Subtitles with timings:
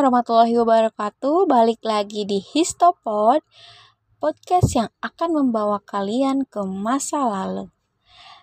[0.00, 1.44] warahmatullahi wabarakatuh.
[1.44, 3.44] Balik lagi di Histopod,
[4.16, 7.68] podcast yang akan membawa kalian ke masa lalu.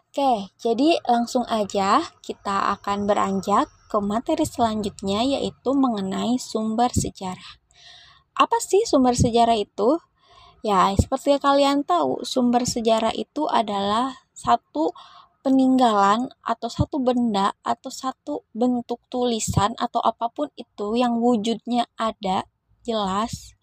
[0.05, 7.57] Oke, jadi langsung aja kita akan beranjak ke materi selanjutnya yaitu mengenai sumber sejarah.
[8.37, 9.97] Apa sih sumber sejarah itu?
[10.61, 14.93] Ya, seperti kalian tahu, sumber sejarah itu adalah satu
[15.47, 22.43] peninggalan atau satu benda atau satu bentuk tulisan atau apa pun itu yang wujudnya ada
[22.83, 23.55] jelas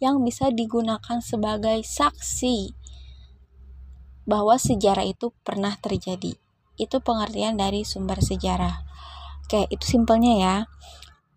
[0.00, 2.72] yang bisa digunakan sebagai saksi
[4.24, 6.40] bahwa sejarah itu pernah terjadi.
[6.80, 8.80] Itu pengertian dari sumber sejarah.
[9.44, 10.56] Oke, itu simpelnya ya.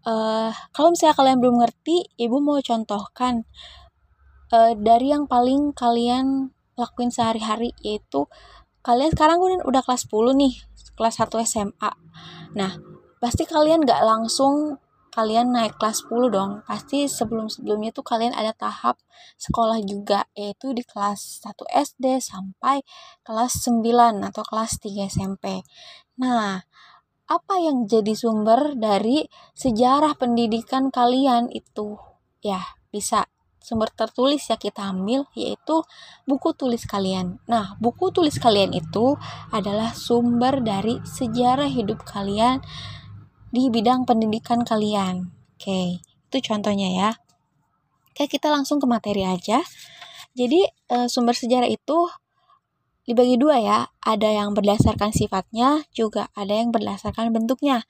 [0.08, 3.44] Uh, kalau misalnya kalian belum ngerti, ibu mau contohkan
[4.55, 8.31] uh, dari yang paling kalian lakuin sehari-hari yaitu
[8.89, 10.53] kalian sekarang udah, udah kelas 10 nih
[10.97, 11.91] kelas 1 SMA
[12.58, 12.73] nah
[13.22, 16.52] pasti kalian gak langsung kalian naik kelas 10 dong.
[16.64, 19.02] Pasti sebelum-sebelumnya tuh kalian ada tahap
[19.36, 22.86] sekolah juga yaitu di kelas 1 SD sampai
[23.25, 23.83] kelas 9
[24.23, 25.66] atau kelas 3 SMP
[26.19, 26.64] nah
[27.30, 31.95] apa yang jadi sumber dari sejarah pendidikan kalian itu?
[32.42, 33.30] Ya bisa
[33.70, 35.86] sumber tertulis yang kita ambil yaitu
[36.25, 37.38] buku tulis kalian.
[37.45, 39.14] Nah, buku tulis kalian itu
[39.53, 42.66] adalah sumber dari sejarah hidup kalian
[43.53, 45.30] di bidang pendidikan kalian.
[45.53, 47.09] Oke, itu contohnya ya.
[48.09, 49.61] Oke, kita langsung ke materi aja.
[50.33, 52.09] Jadi, e, sumber sejarah itu
[53.06, 53.80] dibagi dua ya.
[54.02, 57.86] Ada yang berdasarkan sifatnya, juga ada yang berdasarkan bentuknya.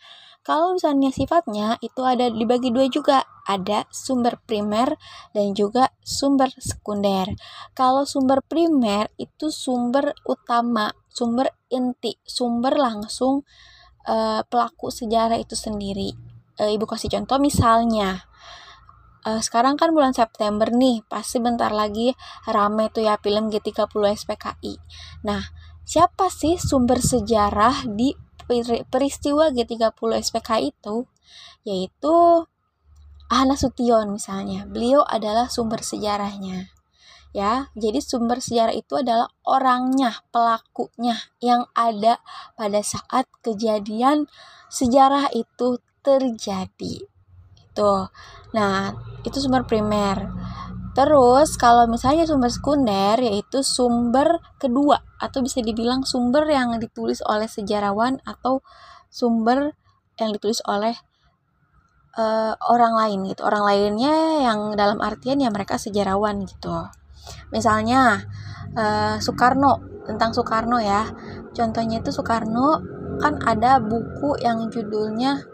[0.50, 4.98] Kalau misalnya sifatnya itu ada dibagi dua juga, ada sumber primer
[5.30, 7.38] dan juga sumber sekunder.
[7.78, 13.46] Kalau sumber primer itu sumber utama, sumber inti, sumber langsung
[14.10, 16.18] uh, pelaku sejarah itu sendiri.
[16.58, 18.26] Uh, Ibu kasih contoh misalnya
[19.30, 22.18] uh, sekarang kan bulan September nih, pasti bentar lagi
[22.50, 23.86] rame tuh ya film G30
[24.18, 24.74] SPKI.
[25.30, 25.46] Nah,
[25.86, 28.29] siapa sih sumber sejarah di
[28.90, 31.06] peristiwa G30 SPK itu
[31.68, 32.50] yaitu
[33.30, 34.66] Ahna Sution misalnya.
[34.66, 36.74] Beliau adalah sumber sejarahnya.
[37.30, 42.18] Ya, jadi sumber sejarah itu adalah orangnya, pelakunya yang ada
[42.58, 44.26] pada saat kejadian
[44.74, 47.06] sejarah itu terjadi.
[47.54, 47.94] Itu.
[48.58, 50.26] Nah, itu sumber primer.
[51.00, 57.48] Terus kalau misalnya sumber sekunder yaitu sumber kedua atau bisa dibilang sumber yang ditulis oleh
[57.48, 58.60] sejarawan atau
[59.08, 59.80] sumber
[60.20, 60.92] yang ditulis oleh
[62.20, 63.48] uh, orang lain gitu.
[63.48, 66.92] Orang lainnya yang dalam artian ya mereka sejarawan gitu.
[67.56, 68.28] Misalnya
[68.76, 71.08] uh, Soekarno tentang Soekarno ya.
[71.56, 72.84] Contohnya itu Soekarno
[73.24, 75.48] kan ada buku yang judulnya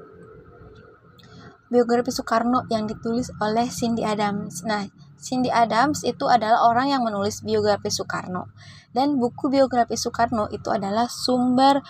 [1.69, 4.66] biografi Soekarno yang ditulis oleh Cindy Adams.
[4.66, 8.51] Nah, Cindy Adams itu adalah orang yang menulis biografi Soekarno.
[8.95, 11.83] Dan buku biografi Soekarno itu adalah sumber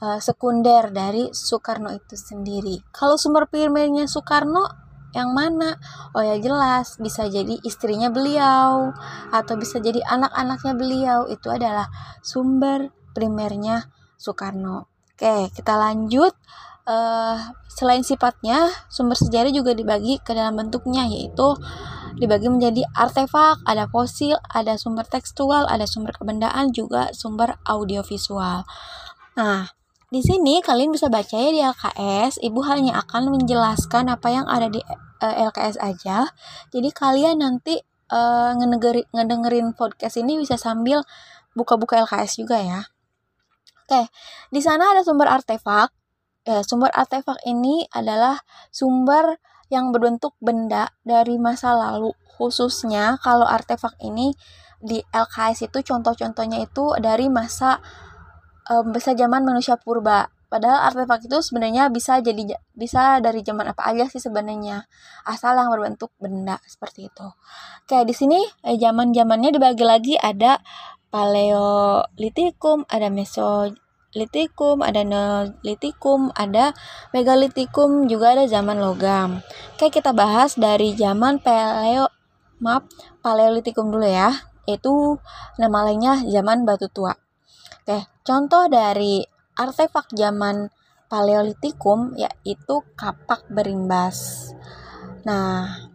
[0.00, 2.84] uh, sekunder dari Soekarno itu sendiri.
[2.92, 5.80] Kalau sumber primernya Soekarno yang mana?
[6.12, 8.92] Oh ya jelas, bisa jadi istrinya beliau
[9.32, 11.20] atau bisa jadi anak-anaknya beliau.
[11.32, 11.88] Itu adalah
[12.20, 13.88] sumber primernya
[14.20, 14.92] Soekarno.
[15.16, 16.36] Oke, kita lanjut.
[16.86, 17.34] Uh,
[17.66, 21.56] selain sifatnya, sumber sejarah juga dibagi ke dalam bentuknya yaitu
[22.16, 28.64] dibagi menjadi artefak, ada fosil, ada sumber tekstual, ada sumber kebendaan, juga sumber audiovisual.
[29.36, 29.68] Nah,
[30.08, 34.72] di sini kalian bisa baca ya di LKS, Ibu hanya akan menjelaskan apa yang ada
[34.72, 36.30] di uh, eh, LKS aja.
[36.72, 37.76] Jadi kalian nanti
[38.10, 41.04] uh, ngedengeri, ngedengerin podcast ini bisa sambil
[41.52, 42.80] buka-buka LKS juga ya.
[43.86, 44.10] Oke,
[44.50, 45.92] di sana ada sumber artefak.
[46.46, 48.38] Ya, sumber artefak ini adalah
[48.70, 52.14] sumber yang berbentuk benda dari masa lalu.
[52.36, 54.36] Khususnya kalau artefak ini
[54.76, 57.80] di LKS itu contoh-contohnya itu dari masa
[58.68, 60.28] um, masa zaman manusia purba.
[60.46, 64.86] Padahal artefak itu sebenarnya bisa jadi bisa dari zaman apa aja sih sebenarnya.
[65.26, 67.26] Asal yang berbentuk benda seperti itu.
[67.90, 70.62] Kayak di sini eh, zaman-zamannya dibagi lagi ada
[71.10, 73.72] Paleolitikum, ada Meso
[74.16, 76.72] litikum, ada neolitikum, ada
[77.12, 79.44] megalitikum, juga ada zaman logam.
[79.76, 82.08] Oke, kita bahas dari zaman paleo
[82.64, 82.88] maaf,
[83.20, 84.32] paleolitikum dulu ya.
[84.64, 85.20] Itu
[85.60, 87.12] nama lainnya zaman batu tua.
[87.84, 89.20] Oke, contoh dari
[89.54, 90.72] artefak zaman
[91.06, 94.50] paleolitikum yaitu kapak berimbas.
[95.22, 95.86] Nah,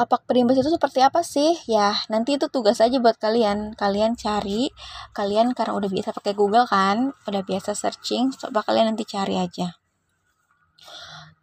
[0.00, 1.60] kapak perimbas itu seperti apa sih?
[1.68, 3.76] Ya, nanti itu tugas aja buat kalian.
[3.76, 4.72] Kalian cari,
[5.12, 9.76] kalian karena udah biasa pakai Google kan, udah biasa searching, coba kalian nanti cari aja.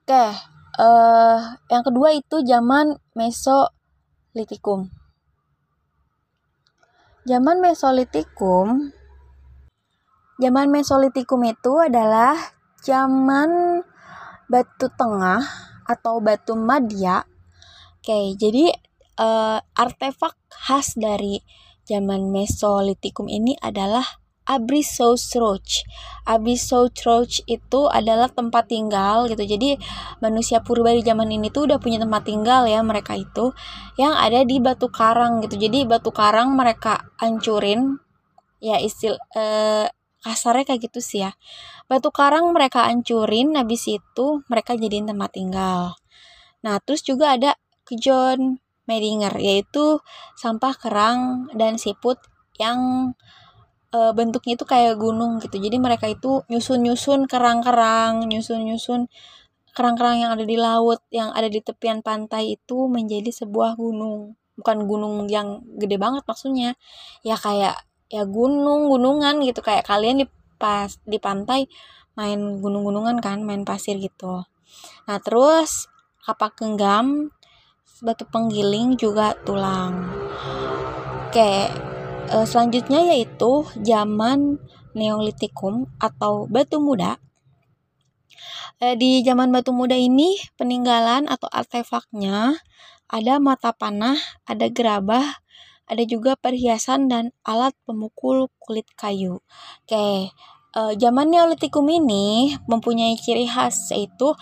[0.02, 0.26] Oke,
[0.82, 1.38] uh,
[1.70, 4.90] yang kedua itu zaman Mesolitikum.
[7.30, 8.90] Zaman Mesolitikum
[10.42, 12.34] Zaman Mesolitikum itu adalah
[12.82, 13.82] zaman
[14.50, 15.42] batu tengah
[15.86, 17.26] atau batu madya.
[18.08, 18.72] Oke, jadi
[19.20, 21.44] uh, artefak khas dari
[21.84, 24.24] zaman Mesolitikum ini adalah.
[24.48, 25.36] Abyssous
[27.04, 29.44] Roach itu adalah tempat tinggal gitu.
[29.44, 29.76] Jadi
[30.24, 33.52] manusia purba di zaman ini tuh udah punya tempat tinggal ya mereka itu
[34.00, 35.60] yang ada di batu karang gitu.
[35.60, 38.00] Jadi batu karang mereka hancurin
[38.64, 39.92] ya istil eh,
[40.24, 41.36] kasarnya kayak gitu sih ya.
[41.92, 46.00] Batu karang mereka hancurin habis itu mereka jadiin tempat tinggal.
[46.64, 47.60] Nah, terus juga ada
[47.96, 50.04] John Medinger yaitu
[50.36, 52.20] sampah kerang dan siput
[52.60, 53.12] yang
[53.92, 55.60] e, bentuknya itu kayak gunung gitu.
[55.60, 59.08] Jadi mereka itu nyusun-nyusun kerang-kerang nyusun-nyusun
[59.76, 64.34] kerang-kerang yang ada di laut yang ada di tepian pantai itu menjadi sebuah gunung.
[64.58, 66.74] Bukan gunung yang gede banget maksudnya.
[67.22, 69.62] Ya kayak ya gunung gunungan gitu.
[69.62, 71.70] Kayak kalian di pas di pantai
[72.18, 74.42] main gunung-gunungan kan main pasir gitu.
[75.06, 75.86] Nah terus
[76.26, 77.30] kapak genggam
[78.02, 80.10] batu penggiling juga tulang
[81.28, 81.52] oke
[82.28, 84.60] e, selanjutnya yaitu zaman
[84.98, 87.22] Neolitikum atau batu muda.
[88.82, 92.58] E, di zaman batu muda ini peninggalan atau artefaknya
[93.06, 94.18] ada mata panah,
[94.50, 95.38] ada gerabah,
[95.86, 99.40] ada juga perhiasan dan alat pemukul kulit kayu.
[99.86, 100.34] Oke,
[100.74, 104.34] e, zaman Neolitikum ini mempunyai ciri khas yaitu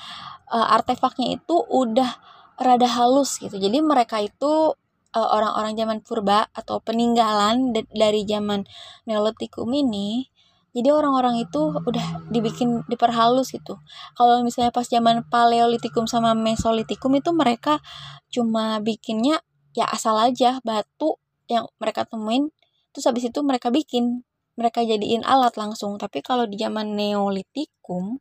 [0.47, 2.15] e, artefaknya itu udah
[2.59, 3.55] rada halus gitu.
[3.55, 4.75] Jadi mereka itu
[5.15, 8.67] uh, orang-orang zaman purba atau peninggalan dari zaman
[9.07, 10.29] Neolitikum ini
[10.75, 13.79] jadi orang-orang itu udah dibikin diperhalus gitu.
[14.11, 17.79] Kalau misalnya pas zaman Paleolitikum sama Mesolitikum itu mereka
[18.27, 19.39] cuma bikinnya
[19.71, 21.15] ya asal aja batu
[21.47, 22.51] yang mereka temuin
[22.95, 24.23] terus habis itu mereka bikin
[24.55, 28.19] mereka jadiin alat langsung tapi kalau di zaman Neolitikum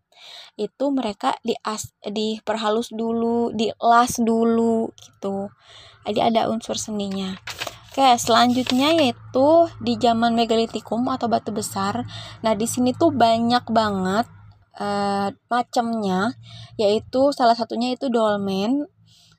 [0.54, 5.50] itu mereka di as diperhalus dulu dilas dulu gitu
[6.04, 7.38] jadi ada unsur seninya
[7.94, 12.02] Oke, selanjutnya yaitu di zaman megalitikum atau batu besar.
[12.42, 14.26] Nah, di sini tuh banyak banget
[14.82, 16.34] uh, macamnya,
[16.74, 18.90] yaitu salah satunya itu dolmen.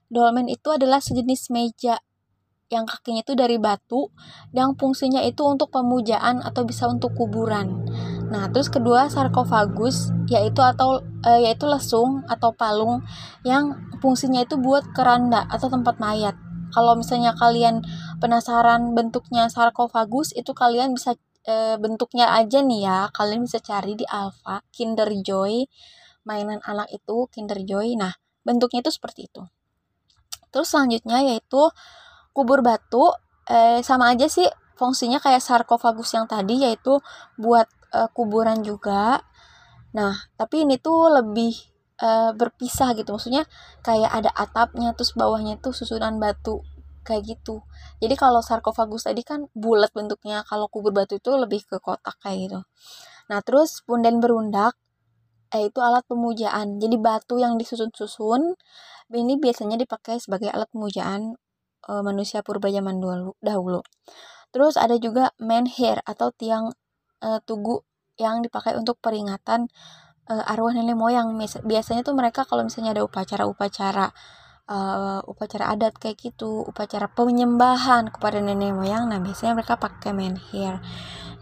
[0.07, 1.99] Dolmen itu adalah sejenis meja
[2.73, 4.09] yang kakinya itu dari batu,
[4.49, 7.85] yang fungsinya itu untuk pemujaan atau bisa untuk kuburan.
[8.25, 13.05] Nah, terus kedua sarkofagus yaitu atau uh, yaitu lesung atau palung
[13.45, 16.33] yang fungsinya itu buat keranda atau tempat mayat.
[16.73, 17.85] Kalau misalnya kalian
[18.17, 21.15] penasaran bentuknya sarkofagus itu kalian bisa
[21.47, 22.99] e, bentuknya aja nih ya.
[23.15, 25.63] Kalian bisa cari di Alpha Kinder Joy
[26.27, 27.95] mainan anak itu Kinder Joy.
[27.95, 28.11] Nah
[28.43, 29.47] bentuknya itu seperti itu.
[30.51, 31.71] Terus selanjutnya yaitu
[32.35, 33.15] kubur batu
[33.47, 34.43] e, sama aja sih
[34.75, 36.99] fungsinya kayak sarkofagus yang tadi yaitu
[37.39, 39.23] buat e, kuburan juga.
[39.95, 41.55] Nah tapi ini tuh lebih
[42.01, 43.15] uh, berpisah gitu.
[43.15, 43.47] Maksudnya
[43.85, 46.63] kayak ada atapnya terus bawahnya tuh susunan batu
[47.05, 47.61] kayak gitu.
[48.01, 50.43] Jadi kalau sarkofagus tadi kan bulat bentuknya.
[50.47, 52.59] Kalau kubur batu itu lebih ke kotak kayak gitu.
[53.31, 54.75] Nah terus punden berundak
[55.53, 56.81] eh, itu alat pemujaan.
[56.81, 58.57] Jadi batu yang disusun-susun
[59.13, 61.37] ini biasanya dipakai sebagai alat pemujaan
[61.85, 63.81] e, manusia purba zaman dulu dahulu.
[64.51, 66.73] Terus ada juga menhir atau tiang
[67.23, 67.85] e, tugu
[68.17, 69.67] yang dipakai untuk peringatan
[70.31, 71.35] uh, arwah nenek moyang.
[71.67, 74.15] Biasanya tuh mereka kalau misalnya ada upacara-upacara
[74.69, 80.81] uh, upacara adat kayak gitu upacara penyembahan kepada nenek moyang nah biasanya mereka pakai menhir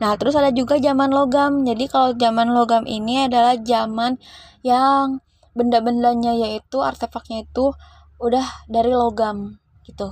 [0.01, 1.63] nah terus ada juga zaman logam.
[1.63, 4.19] Jadi kalau zaman logam ini adalah zaman
[4.65, 5.21] yang
[5.53, 7.71] benda-bendanya yaitu artefaknya itu
[8.17, 10.11] udah dari logam gitu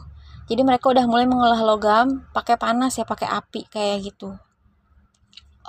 [0.51, 4.36] jadi mereka udah mulai mengolah logam pakai panas ya pakai api kayak gitu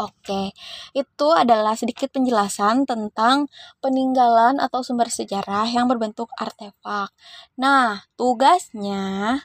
[0.01, 0.57] Oke,
[0.97, 3.53] itu adalah sedikit penjelasan tentang
[3.85, 7.13] peninggalan atau sumber sejarah yang berbentuk artefak.
[7.61, 9.37] Nah, tugasnya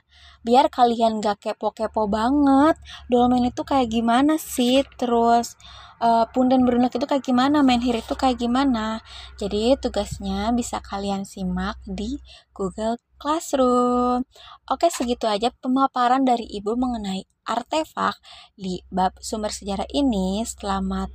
[0.47, 2.79] biar kalian gak kepo-kepo banget,
[3.11, 5.59] dolmen itu kayak gimana sih, terus
[5.99, 9.03] uh, punden berunak itu kayak gimana, menhir itu kayak gimana.
[9.35, 12.23] Jadi tugasnya bisa kalian simak di
[12.55, 14.23] Google Classroom.
[14.69, 18.19] Oke, segitu aja pemaparan dari Ibu mengenai artefak
[18.53, 20.43] di bab sumber sejarah ini.
[20.45, 21.09] Selamat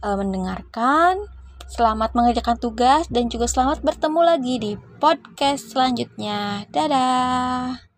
[0.00, 1.28] uh, mendengarkan,
[1.68, 6.64] selamat mengerjakan tugas, dan juga selamat bertemu lagi di podcast selanjutnya.
[6.70, 7.91] Dadah!